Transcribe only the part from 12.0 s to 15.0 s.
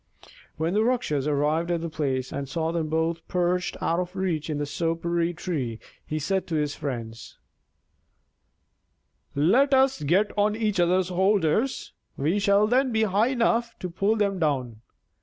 we shall then be high enough to pull them down."